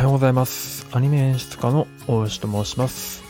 [0.00, 0.86] はようございます。
[0.92, 3.22] アニメ演出家の大吉と申します。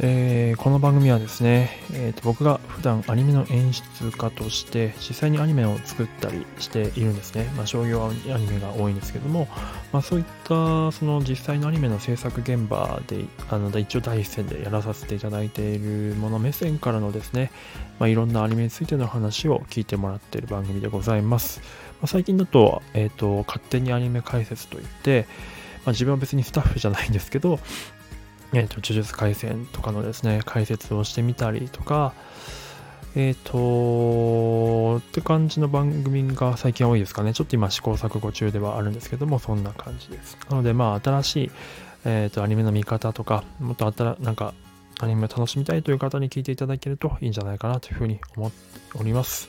[0.00, 7.44] えー、この番組はですね、えーと、僕が普段アニメの演出家として実際にアニメを作ったりしているんですね。
[7.56, 9.46] まあ、商業アニメが多いんですけども、
[9.92, 17.52] まあ、そういったその実際のアニメの制作現場であの一応第一線でやらさせていただいているもの目線からのですね、
[18.00, 21.60] まあ、いろんなアニメについての話を聞いてもらっている番組でございます。
[22.02, 25.28] ま、最近だと,、えーと、勝手にアニメ解説といって、
[25.86, 27.60] まあ、自分は別にスタッフじゃないんですけど、
[28.52, 32.12] えっ、ー、と、呪術廻戦とかのですね、解説をしてみたりとか、
[33.14, 37.32] えっ、ー、と、って感じの番組が最近多いですかね。
[37.32, 40.36] ちょっと今試行錯誤中ではあるんですけども、そんな感じです。
[40.50, 41.50] なので、まあ、新しい、
[42.04, 44.54] えっ、ー、と、アニメの見方とか、もっと新、なんか、
[44.98, 48.56] アニメを楽しみたいという方に聞いていただけるといいんじゃないかなというふうに思って
[48.98, 49.48] おります。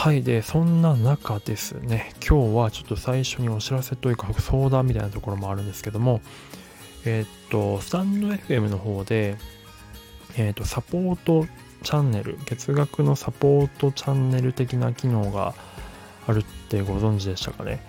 [0.00, 0.22] はい。
[0.22, 6.22] で、そんな中ですね、今日はちょっと最初にお知らせというか相談みたいなところもあるんですけども、
[7.04, 9.36] えっ、と、スタンド FM の方で、
[10.38, 11.46] えっ、と、サポート
[11.82, 15.52] チャンネル、月額のサポートチャンネル的な機能が
[16.26, 17.84] あるってご存知でしたかね。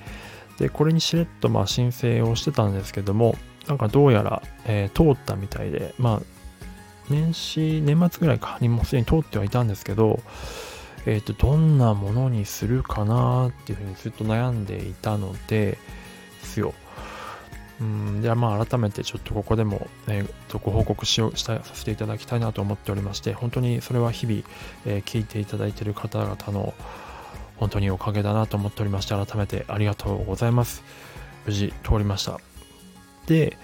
[0.57, 3.37] で、これにしれっとまあ申請をしてたんですけども、
[3.69, 6.21] なんかどうやら、えー、通ったみたいで、まあ、
[7.09, 10.19] 年始、年末ぐらいかにもすでに通ってはいたんですけど、
[11.05, 15.77] えっ、ー、と、どんなものにするかなっていうふうにずっと悩んでいたので、
[16.43, 16.73] すよ。
[17.79, 24.43] うん、ではまあ改めてちょっとここでも、えー、ご報告しようしたさせていただきたいなと思っておりまして本当にそれは日々、
[24.85, 26.75] えー、聞いていただいている方々の
[27.57, 30.83] 本当におかげだなと思っておりまして改めてありがとうございます
[31.47, 32.39] 無事通りました
[33.25, 33.57] で、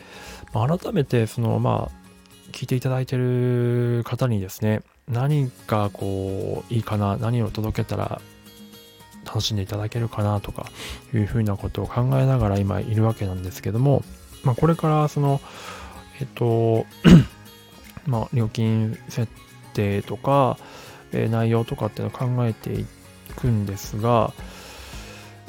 [0.52, 8.22] まあ、改めてそのまあ聞いていただいている方にですね何かこういいかな何を届けたら
[9.26, 10.68] 楽しんでいただけるかなとか
[11.14, 14.04] いうふうなことを考えながら今いるわけなんですけども、
[14.44, 15.42] まあ、これからその、
[16.20, 16.86] えっと、
[18.08, 19.32] まあ、料金設
[19.74, 20.58] 定とか、
[21.12, 22.86] え、内容とかっていうのを考えてい
[23.36, 24.34] くんですが、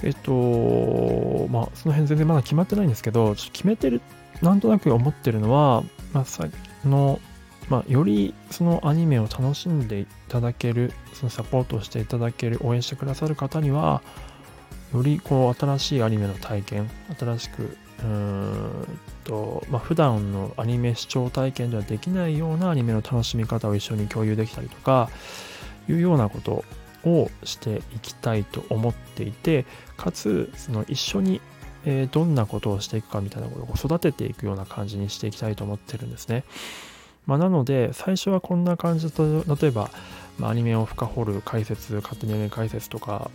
[0.03, 4.01] えっと、まあ、その辺全然まだ決まってないんですけど、ちょっと決めてる、
[4.43, 5.83] なんとなく思ってるのは、
[6.13, 6.47] まあ、さ
[6.85, 7.21] の、
[7.69, 14.03] まあ、よりそのアニメを楽しんでいただける、そのサポートしていただける、応援してくださる方には、
[14.95, 25.11] よりこう新しいアニメの体験、新しく、うーんと、まあ、普段のアニメ視聴体験ではできないようなアニメの楽しみ方を一緒に共有できたりとか、
[25.89, 26.65] いうようなこと
[27.05, 31.41] をしていきたいと思っていて、かつ、その一緒に
[32.13, 36.45] どんなことをしていくかみたいなことを育てていくような感じにしていきたいと思ってるんですね。
[37.29, 39.91] まあ、なので、最初はこんな感じと、例えば、
[40.39, 43.31] まあ、アニメを深掘る解説、勝手にアニメ解説とか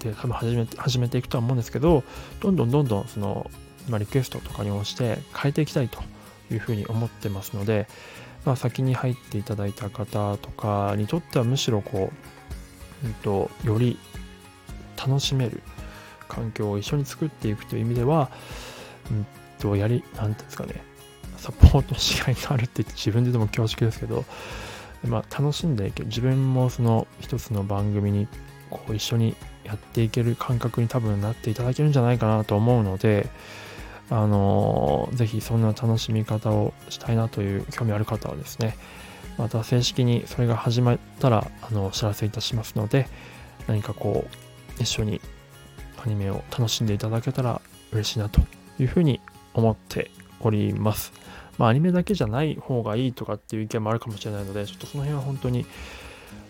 [0.00, 2.04] で多分始めて始めていくとは思うんですけど、
[2.40, 3.50] どんどんどんどんその、
[3.88, 5.98] まあ、リクエストとかに応じて変えていきたいと
[6.52, 7.88] いうふうに思ってますので、
[8.44, 12.12] まあ、先に入っていただいた方とかにとってはむしろこ
[13.02, 13.98] う、うんと、より
[14.98, 15.62] 楽しめる
[16.28, 18.30] 環境を一緒に作っていくという意味では、
[19.10, 19.26] うん
[19.58, 20.82] と、やり、なんていうんですかね、
[21.38, 24.24] サポートし合いがあるって自分ででも恐縮ですけど、
[25.06, 28.28] まあ、楽しんでいける自分もその一つの番組に
[28.70, 29.34] こう一緒に
[29.64, 33.28] やっていける感覚に多分なっていただけるんじゃないかなと思うので、
[34.10, 38.76] あのー、ぜひそんな楽しみ方をしたいなという興味ある方はですね、
[39.36, 43.06] また正式にそれが始まったら、あの、お知らせいたしますので、
[43.66, 45.20] 何かこう、一緒に
[46.02, 47.60] アニメを楽しんでいただけたら
[47.92, 48.40] 嬉しいなと
[48.78, 49.20] いうふうに
[49.54, 50.10] 思って
[50.40, 51.12] おります。
[51.58, 55.66] まあ、アニメだけじゃない方がいいとかっていう意見もあるかもしれないので、ちょっとその辺は本当に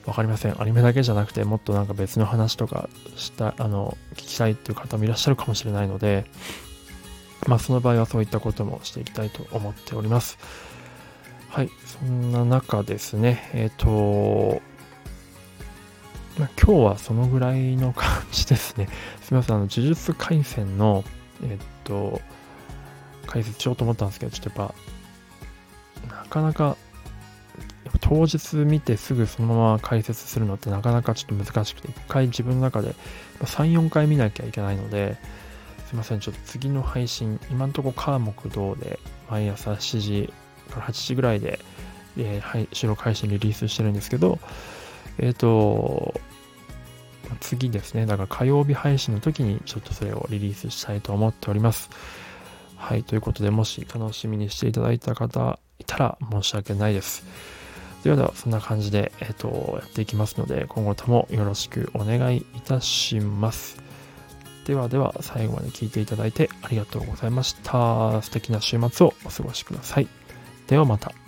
[0.04, 0.60] 分かりません。
[0.60, 6.26] アニメだけじゃなくて、もっとなんか別の話とかした、あの、聞きたいっていう方もいらっしゃるかもしれないので、
[7.46, 10.38] まあ、その場合はそういったこともしていきたいと思っております。
[11.48, 14.60] はい、そんな中ですね、えっ、ー、と、
[16.38, 18.88] まあ、今日はそのぐらいの感じですね。
[19.22, 21.04] すみません、あの、呪術廻戦の、
[21.42, 22.20] えっ、ー、と、
[23.26, 24.74] 解説しようと思ったんですけど、ちょっとやっぱ、
[26.06, 26.76] なかなか、
[28.00, 32.94] 当日見てすぐそのまま解説するのってなかなかちょっと難しくて、一回自分の中で
[33.40, 35.16] 3、4回見なきゃいけないので、
[35.88, 38.98] すいません、ちょっと次の配信、今んとこ火木道で
[39.30, 40.32] 毎朝7時
[40.70, 41.58] から8時ぐらいで、
[42.18, 44.38] えー、はい、収録配信リリースしてるんですけど、
[45.18, 46.14] えっ、ー、と、
[47.40, 51.90] 次ですね、だから火曜日配信の時にちょっとそれをリリースしたいと思っております。
[52.76, 57.24] はい、ということで、もし楽しみにしていただいた方いたら申し訳ないです。
[58.04, 63.82] ではでは、そんな感じで、えっ、ー、と、やっていきますので、今後ともよろしくお願いいたします。
[64.68, 68.20] ではでは最後まで聞いていただいてありがとうございました。
[68.20, 70.08] 素敵な週末をお過ごしください。
[70.66, 71.27] ではまた。